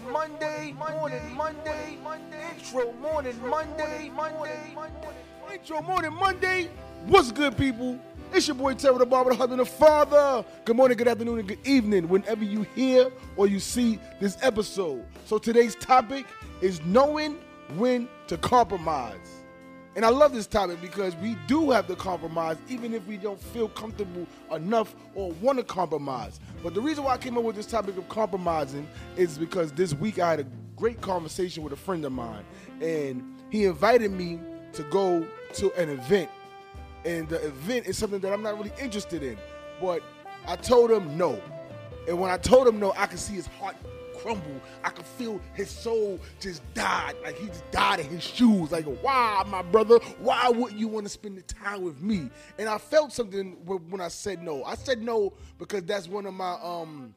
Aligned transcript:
morning 0.00 0.12
Monday, 0.12 0.72
morning 0.72 1.36
Monday, 1.36 1.98
Monday, 2.02 2.50
intro 2.56 2.92
morning 2.94 3.48
Monday, 3.48 4.10
Monday, 4.14 4.74
Intro 5.52 5.82
morning 5.82 6.14
Monday. 6.14 6.70
What's 7.06 7.30
good, 7.30 7.56
people? 7.56 7.98
It's 8.32 8.48
your 8.48 8.54
boy 8.54 8.74
Terry 8.74 8.96
the 8.96 9.04
Barber, 9.04 9.30
the 9.30 9.36
husband, 9.36 9.60
the 9.60 9.66
father. 9.66 10.44
Good 10.64 10.76
morning, 10.76 10.96
good 10.96 11.08
afternoon, 11.08 11.40
and 11.40 11.48
good 11.48 11.66
evening, 11.66 12.08
whenever 12.08 12.44
you 12.44 12.62
hear 12.74 13.10
or 13.36 13.46
you 13.46 13.60
see 13.60 13.98
this 14.18 14.38
episode. 14.40 15.04
So 15.26 15.36
today's 15.36 15.74
topic 15.74 16.24
is 16.62 16.80
knowing 16.86 17.36
when 17.76 18.08
to 18.28 18.38
compromise. 18.38 19.41
And 19.94 20.06
I 20.06 20.08
love 20.08 20.32
this 20.32 20.46
topic 20.46 20.80
because 20.80 21.14
we 21.16 21.36
do 21.46 21.70
have 21.70 21.86
to 21.88 21.96
compromise, 21.96 22.56
even 22.68 22.94
if 22.94 23.06
we 23.06 23.18
don't 23.18 23.38
feel 23.38 23.68
comfortable 23.68 24.26
enough 24.50 24.94
or 25.14 25.32
want 25.32 25.58
to 25.58 25.64
compromise. 25.64 26.40
But 26.62 26.72
the 26.72 26.80
reason 26.80 27.04
why 27.04 27.14
I 27.14 27.18
came 27.18 27.36
up 27.36 27.44
with 27.44 27.56
this 27.56 27.66
topic 27.66 27.98
of 27.98 28.08
compromising 28.08 28.88
is 29.16 29.36
because 29.36 29.70
this 29.72 29.92
week 29.92 30.18
I 30.18 30.30
had 30.30 30.40
a 30.40 30.46
great 30.76 31.02
conversation 31.02 31.62
with 31.62 31.74
a 31.74 31.76
friend 31.76 32.04
of 32.06 32.12
mine, 32.12 32.44
and 32.80 33.22
he 33.50 33.66
invited 33.66 34.12
me 34.12 34.40
to 34.72 34.82
go 34.84 35.26
to 35.54 35.72
an 35.74 35.90
event. 35.90 36.30
And 37.04 37.28
the 37.28 37.44
event 37.46 37.86
is 37.86 37.98
something 37.98 38.20
that 38.20 38.32
I'm 38.32 38.42
not 38.42 38.56
really 38.56 38.72
interested 38.80 39.22
in. 39.22 39.36
But 39.80 40.02
I 40.46 40.56
told 40.56 40.90
him 40.90 41.18
no. 41.18 41.40
And 42.08 42.18
when 42.18 42.30
I 42.30 42.38
told 42.38 42.66
him 42.66 42.80
no, 42.80 42.92
I 42.96 43.06
could 43.06 43.18
see 43.18 43.34
his 43.34 43.46
heart 43.46 43.76
crumble. 44.22 44.60
I 44.84 44.90
could 44.90 45.06
feel 45.06 45.40
his 45.54 45.70
soul 45.70 46.20
just 46.40 46.62
died. 46.74 47.14
Like 47.22 47.36
he 47.38 47.48
just 47.48 47.68
died 47.70 48.00
in 48.00 48.06
his 48.06 48.22
shoes. 48.22 48.70
Like, 48.70 48.84
why, 49.02 49.44
my 49.48 49.62
brother? 49.62 49.98
Why 50.18 50.48
wouldn't 50.48 50.78
you 50.78 50.88
want 50.88 51.06
to 51.06 51.10
spend 51.10 51.36
the 51.36 51.42
time 51.42 51.82
with 51.82 52.00
me? 52.00 52.30
And 52.58 52.68
I 52.68 52.78
felt 52.78 53.12
something 53.12 53.56
when 53.64 54.00
I 54.00 54.08
said 54.08 54.42
no. 54.42 54.64
I 54.64 54.74
said 54.74 55.02
no 55.02 55.32
because 55.58 55.82
that's 55.84 56.08
one 56.08 56.26
of 56.26 56.34
my 56.34 56.56
um 56.62 57.14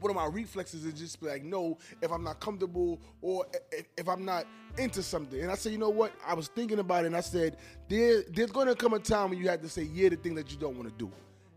one 0.00 0.10
of 0.10 0.16
my 0.16 0.26
reflexes 0.26 0.84
is 0.84 0.94
just 0.94 1.20
be 1.20 1.28
like 1.28 1.44
no 1.44 1.78
if 2.00 2.10
I'm 2.10 2.24
not 2.24 2.40
comfortable 2.40 3.00
or 3.20 3.46
if, 3.70 3.86
if 3.96 4.08
I'm 4.08 4.24
not 4.24 4.46
into 4.76 5.02
something. 5.02 5.40
And 5.40 5.50
I 5.50 5.54
said, 5.54 5.70
you 5.72 5.78
know 5.78 5.90
what? 5.90 6.12
I 6.26 6.34
was 6.34 6.48
thinking 6.48 6.80
about 6.80 7.04
it 7.04 7.08
and 7.08 7.16
I 7.16 7.20
said, 7.20 7.56
there, 7.88 8.22
there's 8.28 8.50
gonna 8.50 8.74
come 8.74 8.94
a 8.94 8.98
time 8.98 9.30
when 9.30 9.38
you 9.38 9.48
have 9.48 9.60
to 9.62 9.68
say 9.68 9.82
yeah 9.82 10.08
to 10.08 10.16
thing 10.16 10.34
that 10.34 10.50
you 10.50 10.58
don't 10.58 10.76
want 10.76 10.88
to 10.88 10.94
do. 11.04 11.10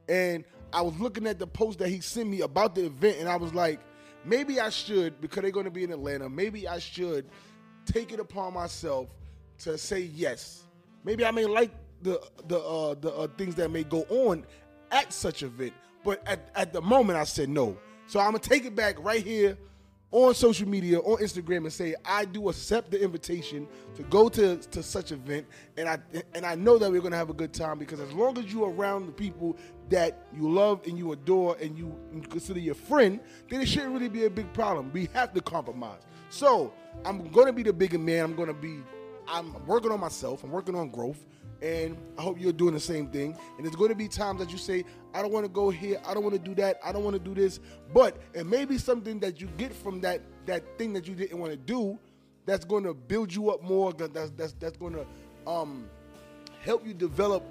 And 0.08 0.44
I 0.72 0.82
was 0.82 0.98
looking 1.00 1.26
at 1.26 1.40
the 1.40 1.48
post 1.48 1.80
that 1.80 1.90
he 1.90 2.02
sent 2.02 2.30
me 2.30 2.42
about 2.42 2.76
the 2.76 2.86
event 2.86 3.18
and 3.20 3.28
I 3.28 3.38
was 3.38 3.54
like, 3.54 3.80
maybe 4.26 4.60
I 4.60 4.70
should, 4.70 5.22
because 5.22 5.42
they're 5.42 5.52
gonna 5.52 5.72
be 5.72 5.84
in 5.84 5.92
Atlanta, 5.92 6.30
maybe 6.30 6.68
I 6.68 6.80
should 6.80 7.26
take 7.86 8.12
it 8.12 8.20
upon 8.20 8.54
myself 8.54 9.08
to 9.60 9.78
say 9.78 10.02
yes. 10.02 10.64
Maybe 11.04 11.26
I 11.26 11.32
may 11.32 11.46
like 11.46 11.72
the 12.02 12.22
the 12.48 12.60
uh, 12.60 12.96
the 12.96 13.14
uh, 13.14 13.28
things 13.38 13.56
that 13.56 13.72
may 13.72 13.84
go 13.84 14.02
on 14.10 14.46
at 14.92 15.14
such 15.14 15.44
event, 15.44 15.74
but 16.04 16.22
at, 16.28 16.50
at 16.56 16.74
the 16.74 16.82
moment 16.82 17.18
I 17.18 17.24
said 17.24 17.50
no. 17.50 17.78
So 18.08 18.20
I'm 18.20 18.28
gonna 18.28 18.40
take 18.40 18.66
it 18.66 18.76
back 18.76 18.96
right 19.04 19.24
here 19.24 19.58
on 20.12 20.34
social 20.34 20.68
media, 20.68 21.00
on 21.00 21.18
Instagram, 21.18 21.58
and 21.58 21.74
say 21.74 21.96
I 22.06 22.26
do 22.26 22.50
accept 22.50 22.92
the 22.92 23.04
invitation 23.04 23.68
to 23.96 24.04
go 24.04 24.30
to, 24.30 24.58
to 24.58 24.84
such 24.84 25.12
event, 25.12 25.46
and 25.78 25.90
I 25.90 25.98
and 26.34 26.46
I 26.46 26.56
know 26.56 26.78
that 26.78 26.92
we're 26.92 27.02
gonna 27.02 27.18
have 27.18 27.30
a 27.30 27.34
good 27.34 27.54
time 27.54 27.80
because 27.80 28.00
as 28.00 28.14
long 28.14 28.38
as 28.38 28.52
you're 28.52 28.70
around 28.70 29.08
the 29.08 29.12
people 29.12 29.58
that 29.90 30.28
you 30.36 30.50
love 30.50 30.82
and 30.88 30.98
you 30.98 31.12
adore 31.12 31.58
and 31.62 31.78
you 31.78 31.96
consider 32.30 32.60
your 32.60 32.76
friend, 32.76 33.20
then 33.50 33.62
it 33.62 33.68
shouldn't 33.68 33.94
really 33.94 34.10
be 34.10 34.26
a 34.26 34.30
big 34.30 34.52
problem. 34.54 34.92
We 34.94 35.10
have 35.14 35.34
to 35.34 35.42
compromise. 35.42 36.02
So 36.30 36.74
I'm 37.06 37.30
gonna 37.32 37.54
be 37.54 37.64
the 37.64 37.74
bigger 37.74 38.00
man. 38.00 38.24
I'm 38.24 38.36
gonna 38.36 38.54
be. 38.54 38.82
I'm 39.28 39.66
working 39.66 39.92
on 39.92 40.00
myself. 40.00 40.44
I'm 40.44 40.52
working 40.52 40.76
on 40.76 40.90
growth. 40.90 41.26
And 41.62 41.98
I 42.18 42.22
hope 42.22 42.40
you're 42.40 42.52
doing 42.54 42.74
the 42.74 42.80
same 42.80 43.08
thing. 43.08 43.36
And 43.58 43.66
there's 43.66 43.76
going 43.76 43.90
to 43.90 43.96
be 43.96 44.08
times 44.08 44.40
that 44.40 44.52
you 44.52 44.58
say, 44.58 44.84
I 45.16 45.22
don't 45.22 45.32
want 45.32 45.46
to 45.46 45.50
go 45.50 45.70
here, 45.70 46.00
I 46.06 46.14
don't 46.14 46.22
want 46.22 46.36
to 46.36 46.42
do 46.42 46.54
that, 46.56 46.80
I 46.86 46.92
don't 46.92 47.04
want 47.04 47.16
to 47.16 47.20
do 47.20 47.34
this. 47.34 47.60
But 47.94 48.22
it 48.34 48.46
may 48.46 48.66
be 48.66 48.78
something 48.78 49.20
that 49.22 49.40
you 49.42 49.48
get 49.58 49.74
from 49.74 50.02
that 50.02 50.22
that 50.46 50.78
thing 50.78 50.94
that 50.94 51.08
you 51.08 51.16
didn't 51.16 51.40
want 51.40 51.54
to 51.54 51.58
do 51.58 51.98
that's 52.46 52.66
going 52.66 52.84
to 52.84 52.94
build 52.94 53.34
you 53.34 53.50
up 53.50 53.64
more. 53.64 53.94
That's 53.94 54.32
that's 54.32 54.54
that's 54.54 54.78
going 54.78 54.94
to 54.94 55.06
um, 55.50 55.90
help 56.62 56.86
you 56.86 56.94
develop 56.94 57.44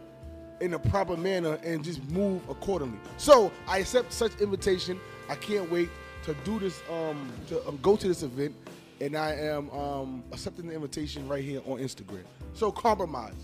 in 0.61 0.75
a 0.75 0.79
proper 0.79 1.17
manner 1.17 1.59
and 1.63 1.85
just 1.85 2.03
move 2.11 2.43
accordingly. 2.49 2.99
So 3.17 3.51
I 3.67 3.79
accept 3.79 4.13
such 4.13 4.41
invitation. 4.41 5.01
I 5.29 5.35
can't 5.37 5.71
wait 5.71 5.89
to 6.25 6.35
do 6.45 6.59
this, 6.59 6.81
um, 6.91 7.31
to 7.49 7.67
um, 7.69 7.79
go 7.83 7.97
to 7.97 8.09
this 8.09 8.23
event, 8.23 8.55
and 9.01 9.17
I 9.17 9.33
am 9.35 9.71
um, 9.71 10.25
accepting 10.33 10.67
the 10.69 10.75
invitation 10.75 11.29
right 11.29 11.45
here 11.45 11.61
on 11.67 11.79
Instagram. 11.79 12.25
So 12.55 12.73
compromise. 12.73 13.35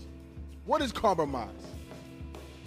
What 0.65 0.81
is 0.81 0.91
compromise? 0.91 1.49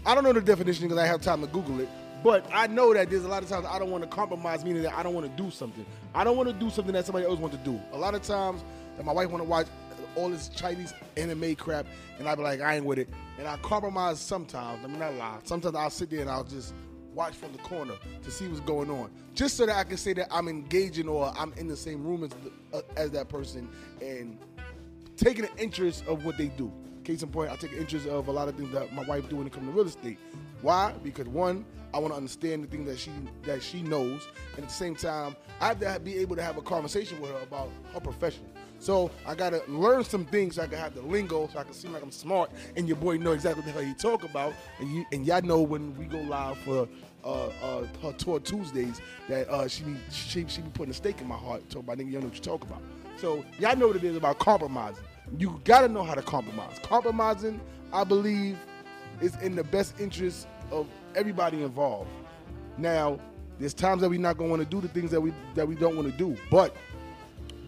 I 0.06 0.14
don't 0.14 0.24
know 0.24 0.32
the 0.32 0.40
definition 0.40 0.86
because 0.86 0.98
I 0.98 1.06
have 1.06 1.22
time 1.22 1.40
to 1.40 1.46
Google 1.46 1.80
it, 1.80 1.88
but 2.22 2.46
I 2.52 2.66
know 2.66 2.92
that 2.92 3.10
there's 3.10 3.24
a 3.24 3.28
lot 3.28 3.42
of 3.42 3.48
times 3.48 3.66
I 3.68 3.78
don't 3.78 3.90
want 3.90 4.04
to 4.04 4.10
compromise, 4.10 4.64
meaning 4.64 4.82
that 4.82 4.94
I 4.94 5.02
don't 5.02 5.14
want 5.14 5.26
to 5.26 5.42
do 5.42 5.50
something. 5.50 5.86
I 6.14 6.24
don't 6.24 6.36
want 6.36 6.48
to 6.48 6.54
do 6.54 6.70
something 6.70 6.92
that 6.92 7.06
somebody 7.06 7.26
else 7.26 7.38
wants 7.38 7.56
to 7.56 7.62
do. 7.64 7.80
A 7.92 7.98
lot 7.98 8.14
of 8.14 8.22
times 8.22 8.62
that 8.96 9.04
my 9.04 9.12
wife 9.12 9.30
want 9.30 9.42
to 9.42 9.48
watch 9.48 9.66
all 10.16 10.28
this 10.28 10.48
Chinese 10.48 10.94
anime 11.16 11.54
crap, 11.56 11.86
and 12.18 12.28
I 12.28 12.34
be 12.34 12.42
like, 12.42 12.60
I 12.60 12.76
ain't 12.76 12.84
with 12.84 12.98
it. 12.98 13.08
And 13.38 13.48
I 13.48 13.56
compromise 13.58 14.20
sometimes. 14.20 14.84
I 14.84 14.88
mean, 14.88 14.98
not 14.98 15.14
lie. 15.14 15.38
Sometimes 15.44 15.74
I'll 15.74 15.90
sit 15.90 16.10
there 16.10 16.20
and 16.20 16.30
I'll 16.30 16.44
just 16.44 16.74
watch 17.12 17.34
from 17.34 17.52
the 17.52 17.58
corner 17.58 17.94
to 18.22 18.30
see 18.30 18.48
what's 18.48 18.60
going 18.60 18.90
on, 18.90 19.10
just 19.34 19.56
so 19.56 19.66
that 19.66 19.76
I 19.76 19.84
can 19.84 19.96
say 19.96 20.12
that 20.14 20.28
I'm 20.30 20.48
engaging 20.48 21.08
or 21.08 21.32
I'm 21.36 21.52
in 21.54 21.68
the 21.68 21.76
same 21.76 22.04
room 22.04 22.24
as, 22.24 22.30
the, 22.30 22.78
uh, 22.78 22.82
as 22.96 23.10
that 23.12 23.28
person 23.28 23.68
and 24.00 24.38
taking 25.16 25.44
an 25.44 25.50
interest 25.58 26.04
of 26.06 26.24
what 26.24 26.36
they 26.36 26.48
do. 26.48 26.72
Case 27.04 27.22
in 27.22 27.28
point, 27.28 27.50
I 27.50 27.56
take 27.56 27.72
interest 27.72 28.06
of 28.06 28.28
a 28.28 28.32
lot 28.32 28.48
of 28.48 28.56
things 28.56 28.72
that 28.72 28.92
my 28.94 29.04
wife 29.04 29.28
do 29.28 29.36
when 29.36 29.46
it 29.46 29.52
comes 29.52 29.66
to 29.66 29.72
real 29.72 29.86
estate. 29.86 30.18
Why? 30.62 30.94
Because 31.02 31.28
one, 31.28 31.66
I 31.92 31.98
want 31.98 32.12
to 32.12 32.16
understand 32.16 32.64
the 32.64 32.66
things 32.66 32.88
that 32.88 32.98
she 32.98 33.12
that 33.42 33.62
she 33.62 33.82
knows, 33.82 34.26
and 34.56 34.64
at 34.64 34.68
the 34.68 34.74
same 34.74 34.96
time, 34.96 35.36
I 35.60 35.68
have 35.68 35.80
to 35.80 36.00
be 36.00 36.16
able 36.18 36.34
to 36.34 36.42
have 36.42 36.56
a 36.56 36.62
conversation 36.62 37.20
with 37.20 37.30
her 37.30 37.38
about 37.40 37.70
her 37.92 38.00
profession. 38.00 38.46
So 38.84 39.10
I 39.26 39.34
gotta 39.34 39.62
learn 39.66 40.04
some 40.04 40.26
things 40.26 40.56
so 40.56 40.62
I 40.62 40.66
can 40.66 40.76
have 40.78 40.94
the 40.94 41.00
lingo, 41.00 41.48
so 41.50 41.58
I 41.58 41.64
can 41.64 41.72
seem 41.72 41.94
like 41.94 42.02
I'm 42.02 42.10
smart, 42.10 42.50
and 42.76 42.86
your 42.86 42.98
boy 42.98 43.16
know 43.16 43.32
exactly 43.32 43.62
what 43.62 43.72
the 43.72 43.80
hell 43.80 43.88
he 43.88 43.94
talk 43.94 44.24
about, 44.24 44.52
and 44.78 44.94
you 44.94 45.06
and 45.10 45.24
y'all 45.24 45.40
know 45.40 45.62
when 45.62 45.96
we 45.96 46.04
go 46.04 46.18
live 46.18 46.58
for 46.58 46.86
uh, 47.24 47.46
uh, 47.62 47.86
her 48.02 48.12
tour 48.12 48.40
Tuesdays 48.40 49.00
that 49.26 49.48
uh, 49.48 49.66
she 49.68 49.84
be 49.84 49.96
she, 50.10 50.44
she 50.48 50.60
be 50.60 50.68
putting 50.74 50.90
a 50.90 50.94
stake 50.94 51.22
in 51.22 51.26
my 51.26 51.34
heart, 51.34 51.66
talk 51.70 51.84
about 51.84 51.96
nigga, 51.96 52.12
you 52.12 52.18
know 52.18 52.26
what 52.26 52.34
you 52.34 52.42
talk 52.42 52.62
about. 52.62 52.82
So 53.16 53.42
y'all 53.58 53.74
know 53.74 53.86
what 53.86 53.96
it 53.96 54.04
is 54.04 54.16
about 54.16 54.38
compromising. 54.38 55.04
You 55.38 55.62
gotta 55.64 55.88
know 55.88 56.02
how 56.02 56.12
to 56.12 56.20
compromise. 56.20 56.78
Compromising, 56.82 57.62
I 57.90 58.04
believe, 58.04 58.58
is 59.22 59.34
in 59.36 59.56
the 59.56 59.64
best 59.64 59.98
interest 59.98 60.46
of 60.70 60.86
everybody 61.14 61.62
involved. 61.62 62.10
Now, 62.76 63.18
there's 63.58 63.72
times 63.72 64.02
that 64.02 64.10
we're 64.10 64.20
not 64.20 64.36
gonna 64.36 64.50
want 64.50 64.60
to 64.60 64.68
do 64.68 64.82
the 64.82 64.88
things 64.88 65.10
that 65.10 65.22
we 65.22 65.32
that 65.54 65.66
we 65.66 65.74
don't 65.74 65.96
want 65.96 66.12
to 66.12 66.18
do, 66.18 66.36
but 66.50 66.76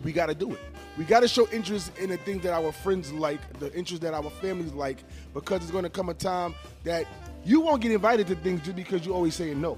we 0.07 0.13
gotta 0.13 0.37
do 0.37 0.53
it. 0.53 0.61
We 0.97 1.05
gotta 1.05 1.27
show 1.27 1.49
interest 1.49 1.91
in 1.99 2.11
the 2.11 2.17
things 2.17 2.45
that 2.45 2.53
our 2.53 2.71
friends 2.71 3.13
like, 3.13 3.41
the 3.59 3.75
interest 3.75 4.03
that 4.03 4.15
our 4.15 4.31
families 4.31 4.73
like, 4.73 5.03
because 5.35 5.63
it's 5.63 5.73
gonna 5.73 5.91
come 5.91 6.09
a 6.11 6.15
time 6.15 6.55
that 6.85 7.09
you 7.45 7.61
won't 7.61 7.83
get 7.83 7.91
invited 7.91 8.29
to 8.29 8.37
things 8.37 8.63
just 8.63 8.77
because 8.77 9.05
you're 9.05 9.17
always 9.17 9.35
saying 9.35 9.61
no. 9.61 9.77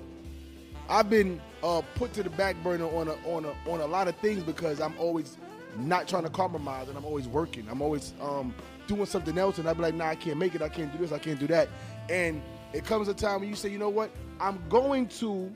I've 0.87 1.09
been 1.09 1.41
uh, 1.63 1.81
put 1.95 2.13
to 2.13 2.23
the 2.23 2.29
back 2.29 2.63
burner 2.63 2.85
on 2.95 3.09
a, 3.09 3.15
on 3.27 3.47
a 3.47 3.71
on 3.71 3.81
a 3.81 3.87
lot 3.87 4.07
of 4.07 4.17
things 4.17 4.43
because 4.43 4.83
I'm 4.83 4.93
always 4.99 5.39
not 5.79 6.07
trying 6.07 6.25
to 6.25 6.31
compromise 6.31 6.89
and 6.89 6.99
I'm 6.99 7.07
always 7.07 7.27
working. 7.27 7.67
I'm 7.71 7.81
always 7.81 8.13
um, 8.21 8.55
doing 8.87 9.07
something 9.07 9.39
else 9.39 9.57
and 9.57 9.67
I'd 9.67 9.79
be 9.79 9.83
like, 9.83 9.95
nah, 9.95 10.09
I 10.09 10.15
can't 10.15 10.37
make 10.37 10.55
it. 10.55 10.61
I 10.61 10.69
can't 10.69 10.93
do 10.93 10.99
this. 10.99 11.11
I 11.11 11.19
can't 11.19 11.41
do 11.41 11.47
that. 11.47 11.71
And 12.11 12.43
it 12.75 12.85
comes 12.85 13.09
a 13.09 13.15
time 13.15 13.41
when 13.41 13.49
you 13.49 13.55
say, 13.57 13.71
you 13.71 13.79
know 13.79 13.89
what? 13.89 14.11
I'm 14.41 14.63
going 14.69 15.09
to 15.21 15.51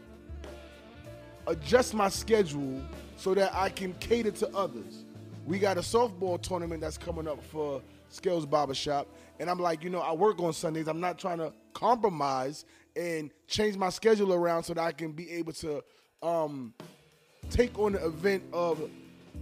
adjust 1.47 1.95
my 1.95 2.09
schedule 2.09 2.83
so 3.17 3.35
that 3.35 3.55
I 3.55 3.69
can 3.69 3.95
cater 3.95 4.31
to 4.33 4.49
others. 4.57 5.05
We 5.47 5.59
got 5.59 5.77
a 5.77 5.81
softball 5.81 6.41
tournament 6.41 6.81
that's 6.81 6.99
coming 6.99 7.27
up 7.27 7.43
for 7.43 7.83
Scales 8.09 8.47
Barbershop. 8.47 9.09
And 9.41 9.51
I'm 9.51 9.59
like, 9.59 9.83
you 9.83 9.91
know, 9.91 10.01
I 10.01 10.13
work 10.13 10.41
on 10.41 10.53
Sundays. 10.53 10.87
I'm 10.87 11.01
not 11.01 11.19
trying 11.19 11.39
to 11.39 11.53
compromise 11.73 12.65
and 12.95 13.31
change 13.49 13.77
my 13.77 13.89
schedule 13.89 14.33
around 14.33 14.65
so 14.65 14.75
that 14.75 14.83
I 14.83 14.93
can 14.93 15.13
be 15.13 15.31
able 15.33 15.53
to 15.55 15.83
um, 16.23 16.75
take 17.51 17.79
on 17.79 17.93
the 17.93 18.05
event 18.05 18.45
of 18.53 18.89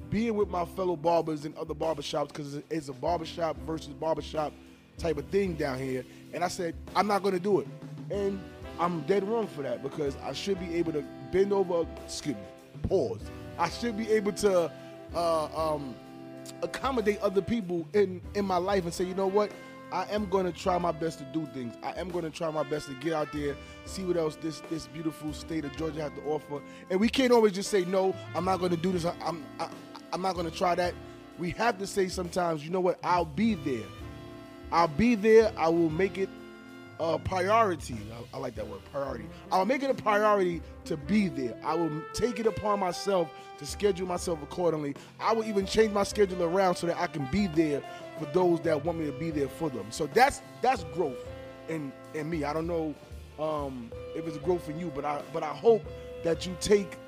being 0.08 0.34
with 0.36 0.48
my 0.48 0.64
fellow 0.64 0.96
barbers 0.96 1.44
in 1.44 1.54
other 1.56 1.74
barbershops 1.74 2.28
because 2.28 2.54
it's 2.70 2.88
a 2.88 2.92
barbershop 2.92 3.56
versus 3.66 3.92
barbershop 3.92 4.52
type 4.98 5.18
of 5.18 5.26
thing 5.26 5.54
down 5.54 5.78
here. 5.78 6.04
And 6.32 6.44
I 6.44 6.48
said, 6.48 6.74
I'm 6.94 7.06
not 7.06 7.22
going 7.22 7.34
to 7.34 7.40
do 7.40 7.60
it. 7.60 7.66
And 8.10 8.40
I'm 8.80 9.02
dead 9.02 9.28
wrong 9.28 9.46
for 9.46 9.62
that 9.62 9.82
because 9.82 10.16
I 10.24 10.32
should 10.32 10.58
be 10.58 10.74
able 10.76 10.92
to 10.92 11.04
bend 11.30 11.52
over, 11.52 11.86
excuse 12.04 12.34
me, 12.34 12.42
pause. 12.88 13.20
I 13.58 13.68
should 13.68 13.96
be 13.96 14.10
able 14.10 14.32
to 14.32 14.72
uh, 15.14 15.44
um, 15.74 15.94
accommodate 16.62 17.20
other 17.20 17.42
people 17.42 17.86
in, 17.92 18.22
in 18.34 18.46
my 18.46 18.56
life 18.56 18.84
and 18.84 18.94
say, 18.94 19.04
you 19.04 19.14
know 19.14 19.26
what? 19.26 19.52
I 19.92 20.06
am 20.10 20.30
going 20.30 20.46
to 20.46 20.52
try 20.52 20.78
my 20.78 20.92
best 20.92 21.18
to 21.18 21.24
do 21.26 21.46
things. 21.52 21.74
I 21.82 21.92
am 22.00 22.08
going 22.10 22.24
to 22.24 22.30
try 22.30 22.50
my 22.50 22.62
best 22.62 22.86
to 22.86 22.94
get 22.94 23.12
out 23.12 23.32
there, 23.32 23.54
see 23.84 24.02
what 24.04 24.16
else 24.16 24.36
this 24.36 24.62
this 24.70 24.86
beautiful 24.86 25.32
state 25.32 25.64
of 25.64 25.76
Georgia 25.76 26.02
has 26.02 26.12
to 26.12 26.22
offer. 26.22 26.62
And 26.90 27.00
we 27.00 27.08
can't 27.08 27.32
always 27.32 27.52
just 27.52 27.70
say 27.70 27.84
no. 27.84 28.14
I'm 28.34 28.44
not 28.44 28.60
going 28.60 28.70
to 28.70 28.76
do 28.76 28.92
this. 28.92 29.04
I, 29.04 29.14
I'm 29.24 29.44
I, 29.58 29.68
I'm 30.12 30.22
not 30.22 30.36
going 30.36 30.48
to 30.48 30.56
try 30.56 30.76
that. 30.76 30.94
We 31.38 31.50
have 31.52 31.76
to 31.78 31.88
say 31.88 32.06
sometimes, 32.06 32.64
you 32.64 32.70
know 32.70 32.80
what? 32.80 33.00
I'll 33.02 33.24
be 33.24 33.54
there. 33.54 33.86
I'll 34.70 34.88
be 34.88 35.16
there. 35.16 35.52
I 35.56 35.68
will 35.68 35.90
make 35.90 36.18
it 36.18 36.28
a 37.00 37.18
priority. 37.18 37.96
I, 38.12 38.36
I 38.36 38.38
like 38.38 38.54
that 38.56 38.68
word, 38.68 38.80
priority. 38.92 39.24
I 39.50 39.58
will 39.58 39.64
make 39.64 39.82
it 39.82 39.90
a 39.90 39.94
priority 39.94 40.60
to 40.84 40.96
be 40.96 41.28
there. 41.28 41.56
I 41.64 41.74
will 41.74 41.90
take 42.12 42.38
it 42.38 42.46
upon 42.46 42.78
myself 42.78 43.30
to 43.58 43.66
schedule 43.66 44.06
myself 44.06 44.42
accordingly. 44.42 44.94
I 45.18 45.32
will 45.32 45.44
even 45.44 45.64
change 45.64 45.92
my 45.92 46.02
schedule 46.02 46.42
around 46.42 46.76
so 46.76 46.86
that 46.86 46.98
I 46.98 47.06
can 47.06 47.26
be 47.32 47.46
there 47.46 47.82
for 48.18 48.26
those 48.26 48.60
that 48.60 48.84
want 48.84 48.98
me 48.98 49.06
to 49.06 49.12
be 49.18 49.30
there 49.30 49.48
for 49.48 49.70
them. 49.70 49.86
So 49.90 50.06
that's 50.08 50.42
that's 50.60 50.84
growth 50.94 51.26
in 51.68 51.90
in 52.14 52.28
me. 52.28 52.44
I 52.44 52.52
don't 52.52 52.66
know 52.66 52.94
um, 53.38 53.90
if 54.14 54.26
it's 54.26 54.36
growth 54.38 54.68
in 54.68 54.78
you, 54.78 54.92
but 54.94 55.04
I 55.04 55.22
but 55.32 55.42
I 55.42 55.54
hope 55.54 55.82
that 56.22 56.46
you 56.46 56.54
take 56.60 56.98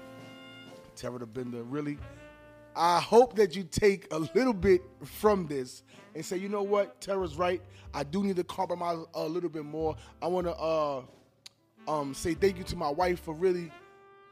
Terry 0.96 1.18
the 1.18 1.26
Bender 1.26 1.62
really. 1.64 1.98
I 2.74 3.00
hope 3.00 3.36
that 3.36 3.54
you 3.54 3.64
take 3.64 4.12
a 4.12 4.18
little 4.18 4.52
bit 4.54 4.82
from 5.04 5.46
this 5.46 5.82
and 6.14 6.24
say, 6.24 6.36
you 6.36 6.48
know 6.48 6.62
what, 6.62 7.00
Terry's 7.00 7.36
right. 7.36 7.60
I 7.94 8.04
do 8.04 8.22
need 8.22 8.36
to 8.36 8.44
compromise 8.44 8.98
a 9.14 9.26
little 9.26 9.50
bit 9.50 9.64
more. 9.64 9.96
I 10.20 10.26
want 10.26 10.46
to 10.46 10.56
uh, 10.56 11.02
um, 11.88 12.14
say 12.14 12.34
thank 12.34 12.58
you 12.58 12.64
to 12.64 12.76
my 12.76 12.88
wife 12.88 13.20
for 13.20 13.34
really 13.34 13.70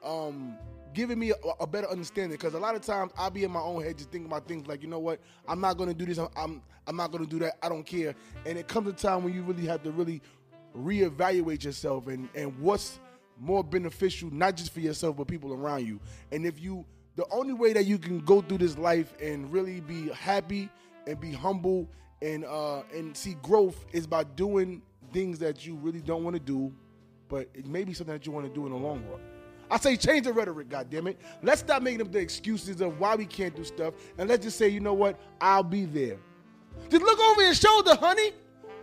um, 0.03 0.57
giving 0.95 1.19
me 1.19 1.31
a, 1.31 1.35
a 1.61 1.67
better 1.67 1.89
understanding. 1.89 2.33
Because 2.33 2.55
a 2.55 2.59
lot 2.59 2.75
of 2.75 2.83
times 2.83 3.13
I'll 3.17 3.31
be 3.31 3.45
in 3.45 3.51
my 3.51 3.61
own 3.61 3.83
head 3.83 3.99
just 3.99 4.11
thinking 4.11 4.27
about 4.27 4.49
things 4.49 4.67
like, 4.67 4.83
you 4.83 4.89
know 4.89 4.99
what, 4.99 5.21
I'm 5.47 5.61
not 5.61 5.77
gonna 5.77 5.95
do 5.95 6.07
this. 6.07 6.19
I'm 6.19 6.29
I'm, 6.37 6.63
I'm 6.87 6.97
not 6.97 7.13
gonna 7.13 7.27
do 7.27 7.39
that. 7.41 7.59
I 7.63 7.69
don't 7.69 7.85
care. 7.85 8.15
And 8.47 8.59
it 8.59 8.69
comes 8.69 8.89
a 8.89 8.93
time 8.93 9.25
when 9.25 9.35
you 9.35 9.43
really 9.43 9.67
have 9.67 9.83
to 9.83 9.91
really 9.91 10.23
reevaluate 10.77 11.65
yourself 11.65 12.07
and 12.07 12.29
and 12.35 12.59
what's 12.59 12.99
more 13.39 13.65
beneficial, 13.65 14.31
not 14.31 14.57
just 14.57 14.73
for 14.73 14.81
yourself 14.81 15.17
but 15.17 15.27
people 15.27 15.53
around 15.53 15.87
you. 15.87 16.01
And 16.33 16.47
if 16.47 16.61
you 16.61 16.85
the 17.17 17.27
only 17.31 17.53
way 17.53 17.73
that 17.73 17.87
you 17.87 17.99
can 17.99 18.21
go 18.21 18.41
through 18.41 18.59
this 18.59 18.79
life 18.79 19.15
and 19.21 19.53
really 19.53 19.81
be 19.81 20.09
happy 20.11 20.69
and 21.07 21.21
be 21.21 21.33
humble 21.33 21.89
and 22.23 22.45
uh, 22.45 22.83
and 22.95 23.17
see 23.17 23.35
growth 23.43 23.85
is 23.93 24.07
by 24.07 24.25
doing 24.25 24.83
things 25.13 25.39
that 25.39 25.67
you 25.67 25.75
really 25.77 26.01
don't 26.01 26.23
want 26.23 26.35
to 26.35 26.41
do, 26.41 26.73
but 27.29 27.49
it 27.55 27.67
may 27.67 27.85
be 27.85 27.93
something 27.93 28.15
that 28.15 28.27
you 28.27 28.33
want 28.33 28.47
to 28.47 28.53
do 28.53 28.67
in 28.67 28.73
the 28.73 28.79
long 28.79 29.03
run. 29.11 29.21
I 29.71 29.79
say 29.79 29.97
change 29.97 30.25
the 30.25 30.33
rhetoric, 30.33 30.69
goddamn 30.69 31.07
it. 31.07 31.21
Let's 31.43 31.61
stop 31.61 31.83
making 31.83 32.01
up 32.01 32.11
the 32.11 32.19
excuses 32.19 32.81
of 32.81 32.99
why 32.99 33.15
we 33.15 33.27
can't 33.27 33.55
do 33.55 33.65
stuff, 33.65 33.95
and 34.19 34.29
let's 34.29 34.45
just 34.45 34.59
say, 34.59 34.69
you 34.69 34.81
know 34.81 34.95
what? 34.95 35.19
I'll 35.41 35.63
be 35.63 35.85
there. 35.85 36.19
Just 36.89 37.03
look 37.03 37.19
over 37.19 37.43
your 37.43 37.55
shoulder, 37.55 37.95
honey. 37.95 38.33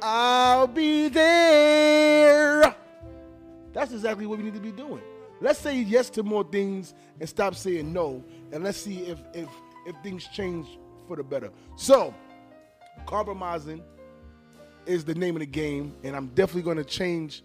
I'll 0.02 0.68
be 0.68 1.10
there. 1.10 2.76
That's 3.74 3.92
exactly 3.92 4.26
what 4.26 4.38
we 4.38 4.46
need 4.46 4.54
to 4.54 4.60
be 4.60 4.72
doing. 4.72 5.02
Let's 5.40 5.60
say 5.60 5.78
yes 5.80 6.10
to 6.12 6.24
more 6.24 6.44
things 6.44 6.94
and 7.20 7.30
stop 7.30 7.56
saying 7.56 7.92
no, 7.92 8.24
and 8.52 8.64
let's 8.64 8.78
see 8.78 9.06
if 9.06 9.20
if 9.34 9.50
if 9.86 9.96
things 10.04 10.28
change 10.28 10.68
for 11.08 11.16
the 11.16 11.24
better. 11.24 11.52
So, 11.76 12.14
compromising 13.06 13.84
is 14.86 15.06
the 15.06 15.16
name 15.16 15.36
of 15.36 15.42
the 15.42 15.46
game, 15.46 15.96
and 16.04 16.16
I'm 16.16 16.28
definitely 16.28 16.64
going 16.64 16.78
to 16.78 16.84
change 16.84 17.44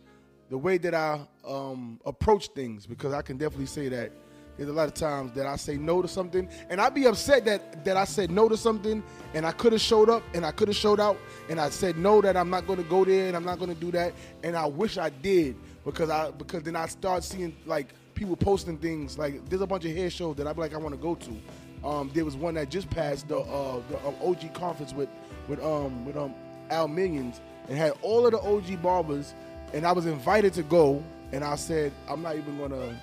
the 0.48 0.58
way 0.58 0.78
that 0.78 0.94
I 0.94 1.20
um, 1.46 2.00
approach 2.04 2.48
things 2.48 2.86
because 2.86 3.12
I 3.12 3.22
can 3.22 3.36
definitely 3.36 3.66
say 3.66 3.88
that 3.88 4.12
there's 4.56 4.69
a 4.69 4.72
lot 4.72 4.88
of 4.88 4.94
times 4.94 5.32
that 5.32 5.46
I 5.46 5.56
say 5.56 5.76
no 5.76 6.02
to 6.02 6.08
something, 6.08 6.49
and 6.69 6.81
I'd 6.81 6.94
be 6.94 7.06
upset 7.06 7.44
that 7.46 7.84
that 7.84 7.96
I 7.96 8.04
said 8.04 8.31
no 8.31 8.49
to 8.49 8.56
something, 8.56 9.02
and 9.34 9.46
I 9.46 9.52
could 9.52 9.72
have 9.72 9.81
showed 9.81 10.10
up, 10.10 10.22
and 10.34 10.44
I 10.44 10.50
could 10.50 10.69
have 10.69 10.76
showed 10.76 11.00
out, 11.00 11.16
and 11.49 11.60
I 11.60 11.70
said 11.70 11.96
no 11.96 12.20
that 12.20 12.37
I'm 12.37 12.50
not 12.50 12.66
going 12.66 12.82
to 12.82 12.88
go 12.88 13.04
there, 13.04 13.28
and 13.28 13.37
I'm 13.37 13.44
not 13.44 13.58
going 13.58 13.75
to 13.75 13.81
do 13.81 13.90
that, 13.93 14.12
and 14.43 14.56
I 14.56 14.66
wish 14.66 14.99
I 14.99 15.08
did 15.10 15.56
because 15.84 16.10
I 16.10 16.31
because 16.31 16.62
then 16.62 16.76
I 16.76 16.87
start 16.87 17.25
seeing 17.25 17.56
like 17.66 17.94
people 18.14 18.37
posting 18.37 18.78
things 18.78 19.19
like 19.19 19.49
there's 19.49 19.62
a 19.62 19.66
bunch 19.66 19.84
of 19.84 19.96
hair 19.96 20.10
shows 20.10 20.37
that 20.37 20.46
I 20.46 20.52
be 20.52 20.60
like 20.60 20.75
I 20.75 20.78
want 20.78 20.94
to 20.94 21.00
go 21.00 21.14
to. 21.14 21.87
Um, 21.87 22.10
there 22.14 22.25
was 22.25 22.37
one 22.37 22.55
that 22.55 22.69
just 22.70 22.88
passed 22.90 23.28
the 23.28 23.38
uh, 23.38 23.81
the 23.88 23.98
uh, 23.98 24.28
OG 24.28 24.55
conference 24.55 24.93
with 24.93 25.08
with 25.48 25.62
um 25.62 26.05
with 26.05 26.16
um 26.16 26.34
Al 26.70 26.88
Millions 26.88 27.40
and 27.69 27.76
had 27.76 27.93
all 28.02 28.26
of 28.26 28.32
the 28.32 28.40
OG 28.40 28.82
barbers, 28.82 29.34
and 29.72 29.87
I 29.87 29.93
was 29.93 30.06
invited 30.06 30.52
to 30.55 30.62
go, 30.62 31.02
and 31.32 31.43
I 31.43 31.56
said 31.56 31.93
I'm 32.08 32.22
not 32.22 32.37
even 32.37 32.58
gonna 32.58 33.00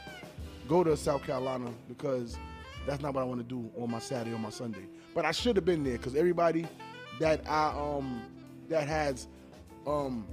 go 0.70 0.84
to 0.84 0.96
South 0.96 1.24
Carolina 1.24 1.72
because 1.90 2.38
that's 2.88 3.02
not 3.02 3.14
what 3.14 3.22
I 3.22 3.26
want 3.26 3.42
to 3.42 3.46
do 3.46 3.70
on 3.82 3.92
my 3.92 4.00
Saturday 4.00 4.34
or 4.34 4.40
my 4.40 4.52
Sunday. 4.52 4.86
But 5.14 5.26
I 5.26 5.32
should 5.32 5.56
have 5.58 5.66
been 5.66 5.84
there 5.84 5.98
because 5.98 6.16
everybody 6.16 6.68
that 7.20 7.42
I 7.50 7.68
um 7.70 8.22
that 8.70 8.88
has 8.88 9.28
um 9.86 10.26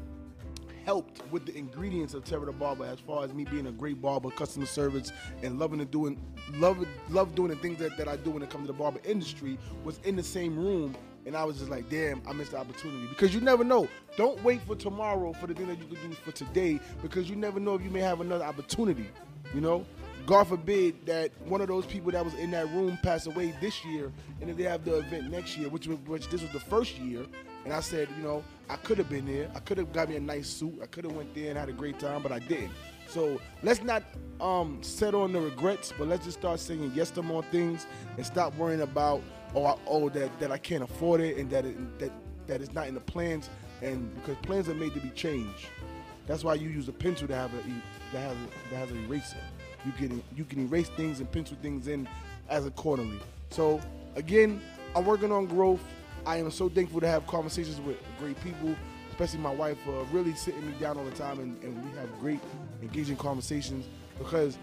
helped 0.84 1.20
with 1.32 1.46
the 1.46 1.56
ingredients 1.56 2.14
of 2.14 2.24
Terry 2.24 2.46
the 2.46 2.52
Barber 2.52 2.84
as 2.84 3.00
far 3.00 3.24
as 3.24 3.34
me 3.34 3.44
being 3.44 3.66
a 3.66 3.72
great 3.72 4.00
barber, 4.00 4.30
customer 4.30 4.66
service, 4.66 5.10
and 5.42 5.58
loving 5.58 5.80
and 5.80 5.90
doing 5.90 6.20
love 6.52 6.86
love 7.08 7.34
doing 7.34 7.48
the 7.48 7.56
things 7.56 7.78
that, 7.78 7.96
that 7.96 8.06
I 8.06 8.16
do 8.16 8.30
when 8.30 8.42
it 8.42 8.50
comes 8.50 8.66
to 8.66 8.72
the 8.72 8.78
barber 8.78 9.00
industry 9.04 9.58
was 9.82 9.98
in 10.04 10.14
the 10.14 10.22
same 10.22 10.56
room 10.56 10.94
and 11.24 11.36
I 11.36 11.42
was 11.42 11.58
just 11.58 11.70
like, 11.70 11.90
damn, 11.90 12.22
I 12.24 12.32
missed 12.32 12.52
the 12.52 12.58
opportunity. 12.58 13.08
Because 13.08 13.34
you 13.34 13.40
never 13.40 13.64
know. 13.64 13.88
Don't 14.16 14.40
wait 14.44 14.62
for 14.62 14.76
tomorrow 14.76 15.32
for 15.32 15.48
the 15.48 15.54
thing 15.54 15.66
that 15.66 15.78
you 15.80 15.86
could 15.86 16.00
do 16.00 16.12
for 16.12 16.30
today 16.30 16.78
because 17.02 17.28
you 17.28 17.34
never 17.34 17.58
know 17.58 17.74
if 17.74 17.82
you 17.82 17.90
may 17.90 17.98
have 18.00 18.20
another 18.20 18.44
opportunity. 18.44 19.06
You 19.52 19.60
know? 19.60 19.84
God 20.26 20.48
forbid 20.48 21.06
that 21.06 21.30
one 21.46 21.60
of 21.60 21.68
those 21.68 21.86
people 21.86 22.10
that 22.10 22.24
was 22.24 22.34
in 22.34 22.50
that 22.50 22.68
room 22.70 22.98
pass 23.02 23.26
away 23.26 23.54
this 23.60 23.84
year, 23.84 24.12
and 24.40 24.50
if 24.50 24.56
they 24.56 24.64
have 24.64 24.84
the 24.84 24.98
event 24.98 25.30
next 25.30 25.56
year, 25.56 25.68
which 25.68 25.86
which 25.86 26.28
this 26.28 26.42
was 26.42 26.50
the 26.50 26.60
first 26.60 26.98
year, 26.98 27.24
and 27.64 27.72
I 27.72 27.80
said, 27.80 28.08
you 28.16 28.24
know, 28.24 28.42
I 28.68 28.76
could 28.76 28.98
have 28.98 29.08
been 29.08 29.26
there. 29.26 29.50
I 29.54 29.60
could 29.60 29.78
have 29.78 29.92
got 29.92 30.08
me 30.08 30.16
a 30.16 30.20
nice 30.20 30.48
suit. 30.48 30.80
I 30.82 30.86
could 30.86 31.04
have 31.04 31.14
went 31.14 31.32
there 31.34 31.50
and 31.50 31.58
had 31.58 31.68
a 31.68 31.72
great 31.72 32.00
time, 32.00 32.22
but 32.22 32.32
I 32.32 32.40
didn't. 32.40 32.72
So 33.08 33.40
let's 33.62 33.82
not 33.82 34.02
um, 34.40 34.80
on 35.02 35.32
the 35.32 35.40
regrets, 35.40 35.92
but 35.96 36.08
let's 36.08 36.24
just 36.24 36.38
start 36.38 36.58
saying 36.58 36.92
yes 36.94 37.10
to 37.12 37.22
more 37.22 37.44
things 37.44 37.86
and 38.16 38.26
stop 38.26 38.54
worrying 38.56 38.80
about 38.80 39.22
oh, 39.54 39.64
I, 39.64 39.76
oh 39.86 40.08
that, 40.10 40.38
that 40.40 40.50
I 40.50 40.58
can't 40.58 40.82
afford 40.82 41.20
it 41.20 41.36
and 41.36 41.48
that 41.50 41.64
it, 41.64 41.98
that 42.00 42.12
that 42.48 42.60
it's 42.60 42.72
not 42.72 42.88
in 42.88 42.94
the 42.94 43.00
plans. 43.00 43.48
And 43.82 44.12
because 44.16 44.36
plans 44.42 44.68
are 44.68 44.74
made 44.74 44.94
to 44.94 45.00
be 45.00 45.10
changed, 45.10 45.66
that's 46.26 46.42
why 46.42 46.54
you 46.54 46.68
use 46.68 46.88
a 46.88 46.92
pencil 46.92 47.28
to 47.28 47.34
have 47.34 47.52
a 47.54 47.62
that 48.12 48.20
has 48.20 48.36
a, 48.36 48.70
that 48.70 48.76
has 48.76 48.90
an 48.90 49.04
eraser. 49.04 49.36
You 49.86 49.92
can 49.92 50.22
you 50.34 50.44
can 50.44 50.66
erase 50.66 50.88
things 50.90 51.20
and 51.20 51.30
pencil 51.30 51.56
things 51.62 51.86
in 51.86 52.08
as 52.48 52.66
accordingly. 52.66 53.20
So 53.50 53.80
again, 54.16 54.60
I'm 54.96 55.06
working 55.06 55.30
on 55.30 55.46
growth. 55.46 55.80
I 56.26 56.38
am 56.38 56.50
so 56.50 56.68
thankful 56.68 57.00
to 57.00 57.06
have 57.06 57.24
conversations 57.28 57.80
with 57.80 57.96
great 58.18 58.38
people, 58.42 58.74
especially 59.10 59.38
my 59.38 59.54
wife, 59.54 59.78
uh, 59.86 60.04
really 60.10 60.34
sitting 60.34 60.66
me 60.66 60.74
down 60.80 60.98
all 60.98 61.04
the 61.04 61.12
time 61.12 61.38
and, 61.38 61.62
and 61.62 61.84
we 61.84 61.96
have 61.96 62.08
great, 62.20 62.40
engaging 62.82 63.16
conversations 63.16 63.86
because 64.18 64.58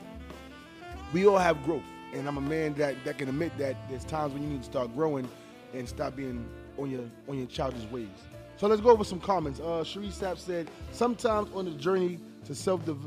we 1.13 1.25
all 1.25 1.37
have 1.37 1.63
growth. 1.63 1.83
And 2.13 2.27
I'm 2.27 2.37
a 2.37 2.41
man 2.41 2.73
that, 2.75 2.95
that 3.05 3.17
can 3.17 3.29
admit 3.29 3.57
that 3.57 3.77
there's 3.89 4.03
times 4.03 4.33
when 4.33 4.43
you 4.43 4.49
need 4.49 4.59
to 4.63 4.65
start 4.65 4.93
growing 4.93 5.27
and 5.73 5.87
stop 5.87 6.15
being 6.17 6.45
on 6.77 6.91
your 6.91 7.03
on 7.29 7.37
your 7.37 7.47
childish 7.47 7.89
ways. 7.91 8.09
So 8.57 8.67
let's 8.67 8.81
go 8.81 8.89
over 8.89 9.03
some 9.03 9.19
comments. 9.19 9.59
Uh, 9.59 9.83
Cherie 9.83 10.09
Sapp 10.09 10.37
said, 10.37 10.69
"Sometimes 10.91 11.49
on 11.55 11.65
the 11.65 11.71
journey 11.71 12.19
to 12.45 12.53
self 12.53 12.85
to, 12.85 12.97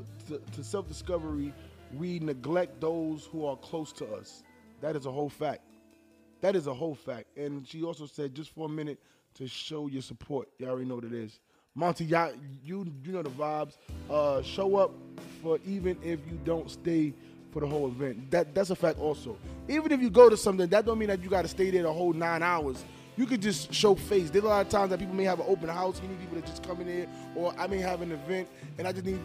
to 0.52 0.64
self 0.64 0.88
discovery, 0.88 1.52
we 1.94 2.18
neglect 2.18 2.80
those 2.80 3.26
who 3.26 3.46
are 3.46 3.56
close 3.56 3.92
to 3.94 4.06
us. 4.14 4.42
That 4.80 4.96
is 4.96 5.06
a 5.06 5.10
whole 5.10 5.28
fact. 5.28 5.62
That 6.40 6.56
is 6.56 6.66
a 6.66 6.74
whole 6.74 6.94
fact." 6.94 7.36
And 7.36 7.66
she 7.66 7.82
also 7.82 8.06
said, 8.06 8.34
"Just 8.34 8.50
for 8.50 8.66
a 8.66 8.68
minute 8.68 8.98
to 9.34 9.46
show 9.46 9.86
your 9.86 10.02
support. 10.02 10.48
You 10.58 10.66
all 10.66 10.72
already 10.72 10.88
know 10.88 10.96
what 10.96 11.04
it 11.04 11.14
is." 11.14 11.40
Monty, 11.74 12.06
y'all, 12.06 12.32
you 12.64 12.86
you 13.04 13.12
know 13.12 13.22
the 13.22 13.30
vibes. 13.30 13.76
Uh, 14.08 14.42
show 14.42 14.76
up 14.76 14.92
for 15.42 15.58
even 15.66 15.98
if 16.02 16.20
you 16.26 16.38
don't 16.44 16.70
stay 16.70 17.12
for 17.52 17.60
the 17.60 17.66
whole 17.66 17.88
event. 17.88 18.30
That 18.30 18.54
that's 18.54 18.70
a 18.70 18.76
fact 18.76 18.98
also. 18.98 19.36
Even 19.68 19.92
if 19.92 20.00
you 20.00 20.10
go 20.10 20.28
to 20.28 20.36
something, 20.36 20.68
that 20.68 20.84
don't 20.84 20.98
mean 20.98 21.08
that 21.08 21.22
you 21.22 21.28
got 21.28 21.42
to 21.42 21.48
stay 21.48 21.70
there 21.70 21.82
the 21.82 21.92
whole 21.92 22.12
nine 22.12 22.42
hours. 22.42 22.84
You 23.16 23.24
could 23.24 23.40
just 23.40 23.72
show 23.72 23.94
face. 23.94 24.28
There's 24.28 24.44
a 24.44 24.48
lot 24.48 24.66
of 24.66 24.70
times 24.70 24.90
that 24.90 24.98
people 24.98 25.14
may 25.14 25.24
have 25.24 25.40
an 25.40 25.46
open 25.48 25.70
house. 25.70 26.00
You 26.02 26.08
need 26.08 26.20
people 26.20 26.40
to 26.40 26.46
just 26.46 26.62
come 26.62 26.80
in 26.82 26.86
there, 26.86 27.06
or 27.34 27.54
I 27.58 27.66
may 27.66 27.78
have 27.78 28.02
an 28.02 28.12
event 28.12 28.48
and 28.78 28.86
I 28.86 28.92
just 28.92 29.06
need 29.06 29.20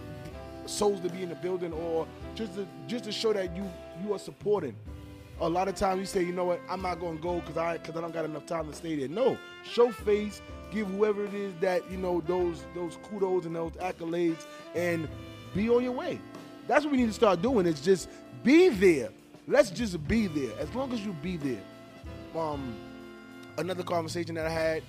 souls 0.65 0.99
to 1.01 1.09
be 1.09 1.23
in 1.23 1.29
the 1.29 1.35
building, 1.35 1.73
or 1.73 2.07
just 2.35 2.55
to 2.55 2.67
just 2.87 3.05
to 3.05 3.11
show 3.11 3.33
that 3.33 3.55
you 3.55 3.69
you 4.03 4.13
are 4.13 4.19
supporting. 4.19 4.75
A 5.39 5.49
lot 5.49 5.67
of 5.67 5.75
times 5.75 5.99
you 5.99 6.05
say, 6.05 6.23
you 6.23 6.33
know 6.33 6.45
what, 6.45 6.61
I'm 6.69 6.83
not 6.83 6.99
gonna 6.99 7.17
go 7.17 7.39
because 7.39 7.57
I 7.57 7.77
because 7.77 7.95
I 7.95 8.01
don't 8.01 8.13
got 8.13 8.25
enough 8.25 8.45
time 8.45 8.67
to 8.69 8.75
stay 8.75 8.95
there. 8.95 9.07
No, 9.07 9.37
show 9.63 9.91
face. 9.91 10.41
Give 10.71 10.87
whoever 10.87 11.25
it 11.25 11.33
is 11.33 11.53
that 11.61 11.89
you 11.91 11.97
know 11.97 12.21
those 12.21 12.63
those 12.73 12.97
kudos 13.03 13.45
and 13.45 13.55
those 13.55 13.73
accolades, 13.73 14.45
and 14.75 15.07
be 15.53 15.69
on 15.69 15.83
your 15.83 15.91
way. 15.91 16.19
That's 16.67 16.85
what 16.85 16.91
we 16.91 16.97
need 16.97 17.07
to 17.07 17.13
start 17.13 17.41
doing. 17.41 17.65
Is 17.65 17.81
just 17.81 18.09
be 18.43 18.69
there. 18.69 19.09
Let's 19.47 19.71
just 19.71 20.07
be 20.07 20.27
there. 20.27 20.51
As 20.59 20.73
long 20.73 20.93
as 20.93 21.05
you 21.05 21.13
be 21.13 21.37
there. 21.37 21.61
Um, 22.35 22.73
another 23.57 23.83
conversation 23.83 24.35
that 24.35 24.45
I 24.45 24.49
had 24.49 24.83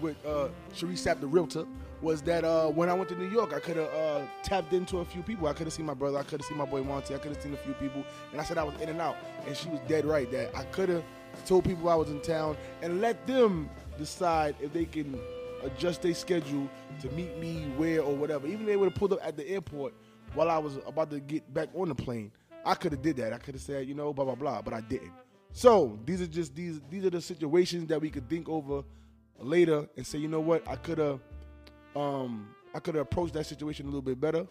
with 0.00 0.16
uh, 0.26 0.48
Cherie 0.74 0.94
Sapp, 0.94 1.20
the 1.20 1.26
realtor, 1.26 1.66
was 2.02 2.22
that 2.22 2.44
uh, 2.44 2.68
when 2.68 2.88
I 2.88 2.94
went 2.94 3.08
to 3.10 3.14
New 3.14 3.28
York, 3.28 3.52
I 3.52 3.60
could 3.60 3.76
have 3.76 3.92
uh, 3.92 4.22
tapped 4.42 4.72
into 4.72 4.98
a 4.98 5.04
few 5.04 5.22
people. 5.22 5.46
I 5.48 5.52
could 5.52 5.66
have 5.66 5.74
seen 5.74 5.86
my 5.86 5.94
brother. 5.94 6.18
I 6.18 6.22
could 6.22 6.40
have 6.40 6.46
seen 6.46 6.56
my 6.56 6.64
boy 6.64 6.82
Monty. 6.82 7.14
I 7.14 7.18
could 7.18 7.32
have 7.34 7.42
seen 7.42 7.52
a 7.52 7.58
few 7.58 7.74
people. 7.74 8.04
And 8.32 8.40
I 8.40 8.44
said 8.44 8.58
I 8.58 8.64
was 8.64 8.74
in 8.80 8.88
and 8.88 9.00
out. 9.00 9.16
And 9.46 9.56
she 9.56 9.68
was 9.68 9.80
dead 9.86 10.04
right 10.04 10.30
that 10.32 10.56
I 10.56 10.64
could 10.64 10.88
have 10.88 11.04
told 11.44 11.64
people 11.64 11.88
I 11.88 11.94
was 11.94 12.08
in 12.10 12.20
town 12.20 12.56
and 12.82 13.00
let 13.00 13.26
them 13.26 13.68
decide 13.98 14.56
if 14.60 14.72
they 14.72 14.84
can 14.84 15.18
adjust 15.62 16.02
their 16.02 16.14
schedule 16.14 16.68
to 17.00 17.10
meet 17.10 17.36
me 17.38 17.70
where 17.76 18.02
or 18.02 18.14
whatever. 18.14 18.46
Even 18.46 18.66
they 18.66 18.76
would 18.76 18.90
have 18.90 18.98
pulled 18.98 19.12
up 19.12 19.20
at 19.22 19.36
the 19.36 19.46
airport 19.48 19.94
while 20.34 20.50
I 20.50 20.58
was 20.58 20.78
about 20.86 21.10
to 21.10 21.20
get 21.20 21.52
back 21.52 21.68
on 21.74 21.88
the 21.88 21.94
plane. 21.94 22.32
I 22.64 22.74
could 22.74 22.92
have 22.92 23.02
did 23.02 23.16
that. 23.16 23.32
I 23.32 23.38
could 23.38 23.54
have 23.54 23.62
said, 23.62 23.86
you 23.86 23.94
know, 23.94 24.12
blah 24.12 24.24
blah 24.24 24.34
blah, 24.34 24.62
but 24.62 24.72
I 24.72 24.80
didn't. 24.80 25.12
So 25.52 25.98
these 26.04 26.20
are 26.20 26.26
just 26.26 26.54
these 26.54 26.80
these 26.90 27.04
are 27.04 27.10
the 27.10 27.20
situations 27.20 27.88
that 27.88 28.00
we 28.00 28.10
could 28.10 28.28
think 28.28 28.48
over 28.48 28.84
later 29.38 29.88
and 29.96 30.06
say, 30.06 30.18
you 30.18 30.28
know 30.28 30.40
what, 30.40 30.66
I 30.68 30.76
could 30.76 30.98
have 30.98 31.20
um 31.96 32.48
I 32.74 32.78
could 32.78 32.94
have 32.94 33.02
approached 33.02 33.34
that 33.34 33.46
situation 33.46 33.86
a 33.86 33.88
little 33.88 34.02
bit 34.02 34.20
better. 34.20 34.46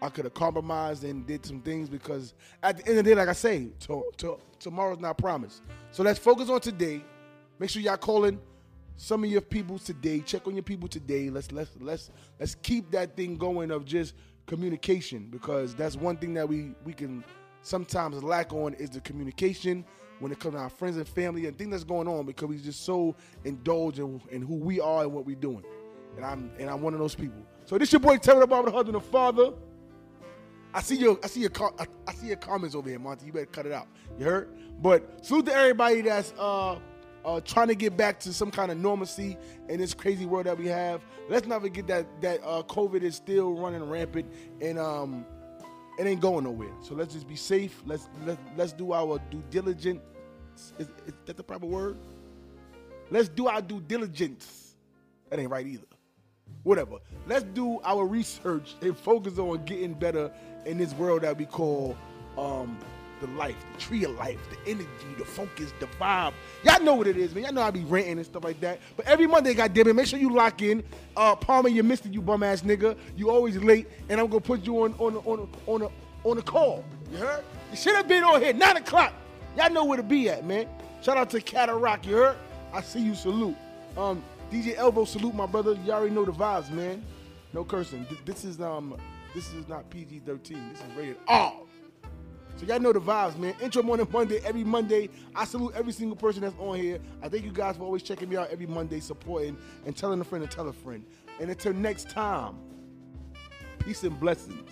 I 0.00 0.08
could 0.08 0.24
have 0.24 0.34
compromised 0.34 1.04
and 1.04 1.26
did 1.26 1.46
some 1.46 1.60
things 1.60 1.88
because 1.88 2.34
at 2.62 2.76
the 2.76 2.88
end 2.88 2.98
of 2.98 3.04
the 3.04 3.10
day, 3.10 3.14
like 3.14 3.28
I 3.28 3.32
say, 3.32 3.68
to, 3.80 4.04
to, 4.18 4.38
tomorrow's 4.58 4.98
not 4.98 5.16
promised. 5.16 5.62
So 5.92 6.02
let's 6.02 6.18
focus 6.18 6.48
on 6.48 6.60
today. 6.60 7.04
Make 7.60 7.70
sure 7.70 7.80
y'all 7.80 7.96
calling 7.96 8.40
some 8.96 9.22
of 9.22 9.30
your 9.30 9.40
people 9.40 9.78
today. 9.78 10.20
Check 10.20 10.46
on 10.46 10.54
your 10.54 10.64
people 10.64 10.88
today. 10.88 11.30
Let's 11.30 11.52
let's 11.52 11.70
let's 11.80 12.10
let's 12.40 12.54
keep 12.56 12.90
that 12.90 13.16
thing 13.16 13.36
going 13.36 13.70
of 13.70 13.84
just 13.84 14.14
communication 14.46 15.28
because 15.30 15.74
that's 15.74 15.96
one 15.96 16.16
thing 16.16 16.34
that 16.34 16.48
we 16.48 16.74
we 16.84 16.92
can 16.92 17.24
sometimes 17.62 18.22
lack 18.22 18.52
on 18.52 18.74
is 18.74 18.90
the 18.90 19.00
communication 19.00 19.84
when 20.18 20.32
it 20.32 20.40
comes 20.40 20.54
to 20.54 20.60
our 20.60 20.70
friends 20.70 20.96
and 20.96 21.06
family 21.06 21.46
and 21.46 21.56
things 21.56 21.70
that's 21.70 21.84
going 21.84 22.08
on 22.08 22.26
because 22.26 22.48
we 22.48 22.58
just 22.58 22.84
so 22.84 23.14
indulge 23.44 23.98
in, 23.98 24.20
in 24.30 24.42
who 24.42 24.56
we 24.56 24.80
are 24.80 25.02
and 25.02 25.12
what 25.12 25.24
we're 25.24 25.36
doing. 25.36 25.64
And 26.16 26.24
I'm 26.24 26.50
and 26.58 26.68
I'm 26.68 26.82
one 26.82 26.94
of 26.94 27.00
those 27.00 27.14
people. 27.14 27.42
So 27.64 27.78
this 27.78 27.92
your 27.92 28.00
boy 28.00 28.18
Terry 28.18 28.40
the 28.40 28.46
Barber, 28.46 28.70
the 28.70 28.76
husband 28.76 28.96
and 28.96 29.04
father. 29.06 29.52
I 30.74 30.80
see 30.80 30.96
your 30.96 31.18
I 31.22 31.26
see 31.26 31.40
your 31.40 31.50
I, 31.78 31.86
I 32.06 32.14
see 32.14 32.28
your 32.28 32.36
comments 32.36 32.74
over 32.74 32.88
here, 32.88 32.98
Monty. 32.98 33.26
You 33.26 33.32
better 33.32 33.46
cut 33.46 33.66
it 33.66 33.72
out. 33.72 33.88
You 34.18 34.26
heard? 34.26 34.48
But 34.80 35.24
salute 35.24 35.46
to 35.46 35.54
everybody 35.54 36.02
that's 36.02 36.32
uh 36.38 36.78
uh, 37.24 37.40
trying 37.40 37.68
to 37.68 37.74
get 37.74 37.96
back 37.96 38.18
to 38.20 38.32
some 38.32 38.50
kind 38.50 38.70
of 38.72 38.78
normalcy 38.78 39.36
in 39.68 39.78
this 39.78 39.94
crazy 39.94 40.26
world 40.26 40.46
that 40.46 40.58
we 40.58 40.66
have. 40.66 41.00
Let's 41.28 41.46
not 41.46 41.62
forget 41.62 41.86
that 41.86 42.06
that 42.20 42.40
uh, 42.42 42.62
COVID 42.64 43.02
is 43.02 43.14
still 43.14 43.54
running 43.54 43.82
rampant 43.88 44.30
and 44.60 44.78
um, 44.78 45.24
it 45.98 46.06
ain't 46.06 46.20
going 46.20 46.44
nowhere. 46.44 46.72
So 46.82 46.94
let's 46.94 47.12
just 47.12 47.28
be 47.28 47.36
safe. 47.36 47.80
Let's 47.86 48.08
let, 48.24 48.38
let's 48.56 48.72
do 48.72 48.92
our 48.92 49.20
due 49.30 49.42
diligence. 49.50 50.00
Is, 50.78 50.88
is 51.06 51.14
that 51.26 51.36
the 51.36 51.42
proper 51.42 51.66
word? 51.66 51.96
Let's 53.10 53.28
do 53.28 53.46
our 53.46 53.62
due 53.62 53.80
diligence. 53.80 54.74
That 55.30 55.38
ain't 55.38 55.50
right 55.50 55.66
either. 55.66 55.86
Whatever. 56.62 56.96
Let's 57.26 57.44
do 57.44 57.80
our 57.84 58.06
research 58.06 58.74
and 58.80 58.96
focus 58.96 59.38
on 59.38 59.64
getting 59.64 59.94
better 59.94 60.30
in 60.64 60.78
this 60.78 60.92
world 60.94 61.22
that 61.22 61.36
we 61.36 61.46
call 61.46 61.96
um, 62.38 62.78
the 63.20 63.26
life, 63.28 63.56
the 63.74 63.80
tree 63.80 64.04
of 64.04 64.12
life, 64.12 64.38
the 64.50 64.70
energy, 64.70 64.88
the 65.18 65.24
focus, 65.24 65.72
the 65.80 65.86
vibe. 65.86 66.32
Y'all 66.64 66.82
know 66.82 66.94
what 66.94 67.06
it 67.06 67.16
is, 67.16 67.34
man. 67.34 67.44
Y'all 67.44 67.52
know 67.52 67.62
I 67.62 67.70
be 67.70 67.84
ranting 67.84 68.18
and 68.18 68.26
stuff 68.26 68.44
like 68.44 68.60
that. 68.60 68.80
But 68.96 69.06
every 69.06 69.26
Monday, 69.26 69.54
goddamn 69.54 69.88
it, 69.88 69.94
make 69.94 70.06
sure 70.06 70.18
you 70.18 70.32
lock 70.32 70.62
in. 70.62 70.82
Uh, 71.16 71.36
Palmer, 71.36 71.68
you 71.68 71.82
missed 71.82 72.06
it, 72.06 72.12
you 72.12 72.20
bum 72.20 72.42
ass 72.42 72.62
nigga. 72.62 72.96
You 73.16 73.30
always 73.30 73.56
late, 73.56 73.88
and 74.08 74.20
I'm 74.20 74.26
gonna 74.26 74.40
put 74.40 74.64
you 74.64 74.82
on 74.82 74.94
on 74.94 75.16
on 75.16 75.48
on 75.66 75.82
a 75.82 75.88
on 76.24 76.38
a 76.38 76.42
call. 76.42 76.84
You 77.10 77.18
heard? 77.18 77.44
You 77.70 77.76
should 77.76 77.94
have 77.96 78.08
been 78.08 78.24
on 78.24 78.40
here 78.42 78.52
nine 78.52 78.76
o'clock. 78.76 79.12
Y'all 79.56 79.70
know 79.70 79.84
where 79.84 79.96
to 79.96 80.02
be 80.02 80.28
at, 80.28 80.44
man. 80.44 80.66
Shout 81.02 81.16
out 81.16 81.30
to 81.30 81.40
Cataract, 81.40 82.06
you 82.06 82.16
heard? 82.16 82.36
I 82.72 82.80
see 82.80 83.00
you. 83.00 83.14
Salute. 83.14 83.56
Um, 83.96 84.22
DJ 84.52 84.76
Elbow, 84.76 85.06
salute 85.06 85.34
my 85.34 85.46
brother. 85.46 85.78
You 85.82 85.92
already 85.92 86.14
know 86.14 86.26
the 86.26 86.32
vibes, 86.32 86.70
man. 86.70 87.02
No 87.54 87.64
cursing. 87.64 88.06
This 88.26 88.44
is 88.44 88.60
um, 88.60 88.94
this 89.34 89.50
is 89.54 89.66
not 89.66 89.88
PG-13. 89.88 90.26
This 90.26 90.78
is 90.78 90.84
rated 90.94 91.16
R. 91.26 91.54
So 92.56 92.66
y'all 92.66 92.78
know 92.78 92.92
the 92.92 93.00
vibes, 93.00 93.38
man. 93.38 93.54
Intro 93.62 93.82
Morning 93.82 94.06
Monday, 94.12 94.40
every 94.44 94.62
Monday. 94.62 95.08
I 95.34 95.46
salute 95.46 95.72
every 95.74 95.92
single 95.94 96.16
person 96.16 96.42
that's 96.42 96.54
on 96.58 96.76
here. 96.76 96.98
I 97.22 97.30
thank 97.30 97.44
you 97.44 97.50
guys 97.50 97.78
for 97.78 97.84
always 97.84 98.02
checking 98.02 98.28
me 98.28 98.36
out 98.36 98.50
every 98.50 98.66
Monday, 98.66 99.00
supporting 99.00 99.56
and 99.86 99.96
telling 99.96 100.20
a 100.20 100.24
friend 100.24 100.46
to 100.46 100.54
tell 100.54 100.68
a 100.68 100.72
friend. 100.72 101.02
And 101.40 101.48
until 101.48 101.72
next 101.72 102.10
time, 102.10 102.56
peace 103.78 104.02
and 104.02 104.20
blessings. 104.20 104.70